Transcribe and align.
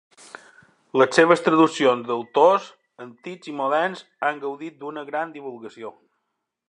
Les 1.01 1.17
seves 1.17 1.43
traduccions 1.47 2.07
d’autors 2.07 2.69
antics 3.05 3.51
i 3.53 3.53
moderns 3.61 4.01
han 4.31 4.41
gaudit 4.47 4.81
d’una 4.81 5.05
gran 5.11 5.37
divulgació. 5.37 5.93